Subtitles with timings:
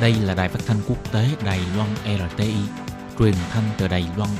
[0.00, 2.54] Đây là đài phát thanh quốc tế Đài Loan RTI,
[3.18, 4.30] truyền thanh từ Đài Loan.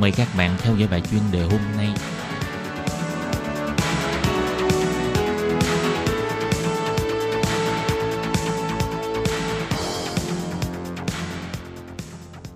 [0.00, 1.88] Mời các bạn theo dõi bài chuyên đề hôm nay.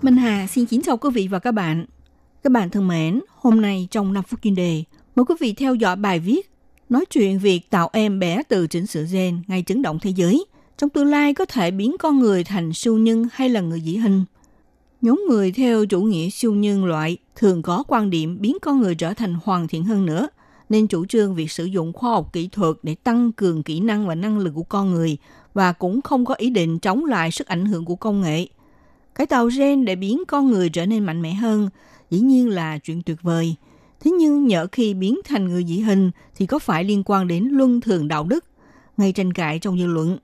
[0.01, 1.85] Minh Hà xin kính chào quý vị và các bạn.
[2.43, 4.83] Các bạn thân mến, hôm nay trong 5 phút chuyên đề,
[5.15, 6.51] mời quý vị theo dõi bài viết
[6.89, 10.45] nói chuyện việc tạo em bé từ chỉnh sửa gen ngay chấn động thế giới.
[10.81, 13.95] Trong tương lai có thể biến con người thành siêu nhân hay là người dị
[13.95, 14.23] hình.
[15.01, 18.95] Nhóm người theo chủ nghĩa siêu nhân loại thường có quan điểm biến con người
[18.95, 20.27] trở thành hoàn thiện hơn nữa,
[20.69, 24.07] nên chủ trương việc sử dụng khoa học kỹ thuật để tăng cường kỹ năng
[24.07, 25.17] và năng lực của con người
[25.53, 28.47] và cũng không có ý định chống lại sức ảnh hưởng của công nghệ.
[29.15, 31.69] Cái tạo gen để biến con người trở nên mạnh mẽ hơn
[32.09, 33.55] dĩ nhiên là chuyện tuyệt vời.
[33.99, 37.49] Thế nhưng nhỡ khi biến thành người dị hình thì có phải liên quan đến
[37.51, 38.45] luân thường đạo đức?
[38.97, 40.17] Ngay tranh cãi trong dư luận.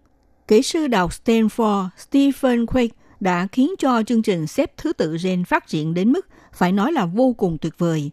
[0.48, 5.44] Kỹ sư đọc Stanford Stephen Quake đã khiến cho chương trình xếp thứ tự gen
[5.44, 8.12] phát triển đến mức phải nói là vô cùng tuyệt vời.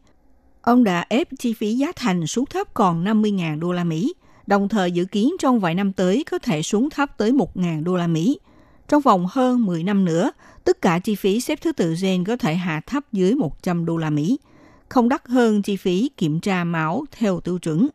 [0.62, 4.14] Ông đã ép chi phí giá thành xuống thấp còn 50.000 đô la Mỹ,
[4.46, 7.96] đồng thời dự kiến trong vài năm tới có thể xuống thấp tới 1.000 đô
[7.96, 8.38] la Mỹ.
[8.88, 10.30] Trong vòng hơn 10 năm nữa,
[10.64, 13.96] tất cả chi phí xếp thứ tự gen có thể hạ thấp dưới 100 đô
[13.96, 14.38] la Mỹ,
[14.88, 17.88] không đắt hơn chi phí kiểm tra máu theo tiêu chuẩn.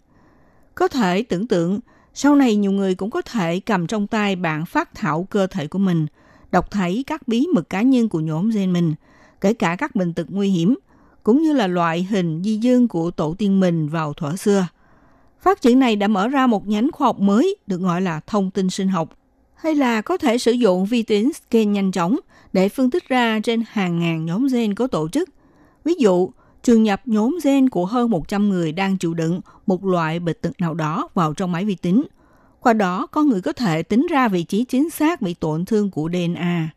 [0.76, 1.80] Có thể tưởng tượng,
[2.14, 5.68] sau này nhiều người cũng có thể cầm trong tay bản phát thảo cơ thể
[5.68, 6.08] của mình,
[6.52, 8.96] đọc thấy các bí mật cá nhân của nhóm gen mình,
[9.42, 10.76] kể cả các bệnh tật nguy hiểm,
[11.24, 14.68] cũng như là loại hình di dương của tổ tiên mình vào thuở xưa.
[15.42, 18.52] Phát triển này đã mở ra một nhánh khoa học mới được gọi là thông
[18.52, 19.10] tin sinh học,
[19.56, 22.20] hay là có thể sử dụng vi tính scan nhanh chóng
[22.54, 25.30] để phân tích ra trên hàng ngàn nhóm gen có tổ chức.
[25.84, 26.30] Ví dụ,
[26.64, 30.62] trường nhập nhóm gen của hơn 100 người đang chịu đựng một loại bệnh tật
[30.62, 32.04] nào đó vào trong máy vi tính.
[32.60, 35.92] Qua đó, con người có thể tính ra vị trí chính xác bị tổn thương
[35.92, 36.70] của DNA.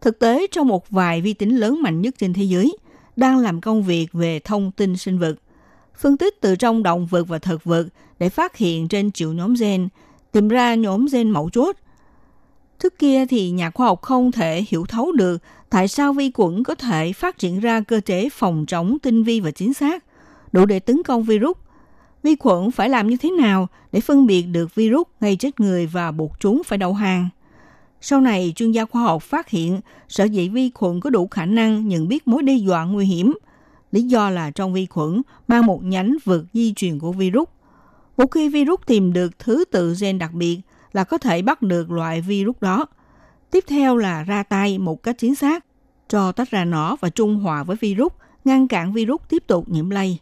[0.00, 2.76] Thực tế, trong một vài vi tính lớn mạnh nhất trên thế giới,
[3.16, 5.34] đang làm công việc về thông tin sinh vật,
[5.96, 7.86] phân tích từ trong động vật và thực vật
[8.18, 9.88] để phát hiện trên triệu nhóm gen,
[10.32, 11.76] tìm ra nhóm gen mẫu chốt–
[12.78, 16.64] Trước kia thì nhà khoa học không thể hiểu thấu được tại sao vi khuẩn
[16.64, 20.04] có thể phát triển ra cơ chế phòng chống tinh vi và chính xác,
[20.52, 21.56] đủ để tấn công virus.
[22.22, 25.86] Vi khuẩn phải làm như thế nào để phân biệt được virus gây chết người
[25.86, 27.28] và buộc chúng phải đầu hàng?
[28.00, 31.46] Sau này, chuyên gia khoa học phát hiện sở dĩ vi khuẩn có đủ khả
[31.46, 33.34] năng nhận biết mối đe dọa nguy hiểm.
[33.92, 37.48] Lý do là trong vi khuẩn mang một nhánh vượt di truyền của virus.
[38.16, 40.60] Một khi virus tìm được thứ tự gen đặc biệt,
[40.92, 42.86] là có thể bắt được loại virus đó.
[43.50, 45.64] Tiếp theo là ra tay một cách chính xác,
[46.08, 48.12] cho tách ra nó và trung hòa với virus,
[48.44, 50.18] ngăn cản virus tiếp tục nhiễm lây.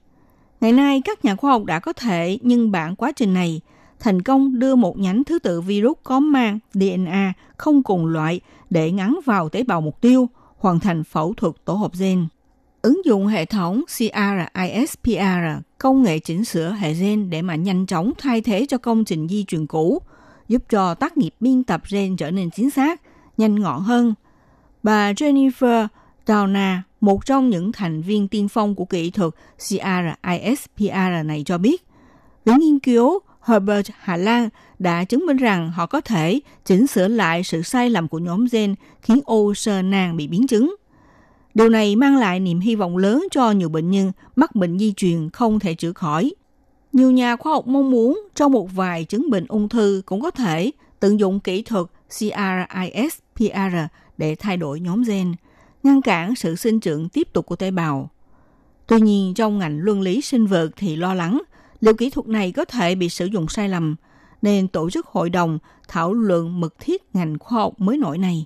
[0.60, 3.60] Ngày nay, các nhà khoa học đã có thể nhân bản quá trình này,
[3.98, 8.92] thành công đưa một nhánh thứ tự virus có mang DNA không cùng loại để
[8.92, 12.26] ngắn vào tế bào mục tiêu, hoàn thành phẫu thuật tổ hợp gen.
[12.82, 15.20] Ứng dụng hệ thống CRISPR,
[15.78, 19.28] công nghệ chỉnh sửa hệ gen để mà nhanh chóng thay thế cho công trình
[19.28, 20.02] di truyền cũ–
[20.48, 23.00] giúp cho tác nghiệp biên tập gen trở nên chính xác,
[23.36, 24.14] nhanh gọn hơn.
[24.82, 25.86] Bà Jennifer
[26.26, 31.86] Downa, một trong những thành viên tiên phong của kỹ thuật CRISPR này cho biết,
[32.44, 34.48] viện nghiên cứu Herbert Hà Lan
[34.78, 38.46] đã chứng minh rằng họ có thể chỉnh sửa lại sự sai lầm của nhóm
[38.52, 40.74] gen khiến ô sơ nang bị biến chứng.
[41.54, 44.92] Điều này mang lại niềm hy vọng lớn cho nhiều bệnh nhân mắc bệnh di
[44.96, 46.32] truyền không thể chữa khỏi–
[46.96, 50.30] nhiều nhà khoa học mong muốn trong một vài chứng bệnh ung thư cũng có
[50.30, 50.70] thể
[51.00, 53.25] tận dụng kỹ thuật CRISPR
[54.18, 55.34] để thay đổi nhóm gen,
[55.82, 58.10] ngăn cản sự sinh trưởng tiếp tục của tế bào.
[58.86, 61.42] Tuy nhiên, trong ngành luân lý sinh vật thì lo lắng
[61.80, 63.96] liệu kỹ thuật này có thể bị sử dụng sai lầm,
[64.42, 65.58] nên tổ chức hội đồng
[65.88, 68.44] thảo luận mật thiết ngành khoa học mới nổi này.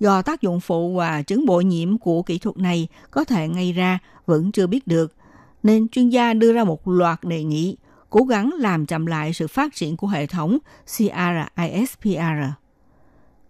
[0.00, 3.72] Do tác dụng phụ và chứng bội nhiễm của kỹ thuật này có thể gây
[3.72, 5.14] ra vẫn chưa biết được,
[5.62, 7.76] nên chuyên gia đưa ra một loạt đề nghị
[8.10, 12.20] cố gắng làm chậm lại sự phát triển của hệ thống CRISPR.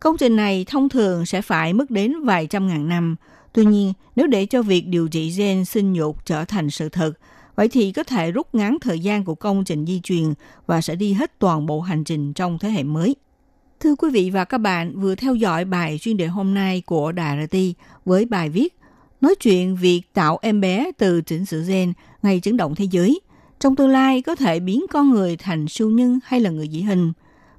[0.00, 3.17] Công trình này thông thường sẽ phải mất đến vài trăm ngàn năm.
[3.52, 7.12] Tuy nhiên, nếu để cho việc điều trị gen sinh nhục trở thành sự thật,
[7.56, 10.35] vậy thì có thể rút ngắn thời gian của công trình di truyền
[10.67, 13.17] và sẽ đi hết toàn bộ hành trình trong thế hệ mới.
[13.81, 17.12] Thưa quý vị và các bạn, vừa theo dõi bài chuyên đề hôm nay của
[17.12, 17.75] Đà Rà Ti
[18.05, 18.79] với bài viết
[19.20, 21.93] nói chuyện việc tạo em bé từ chỉnh sửa gen
[22.23, 23.20] ngày chấn động thế giới–
[23.64, 26.81] trong tương lai có thể biến con người thành siêu nhân hay là người dị
[26.81, 27.12] hình.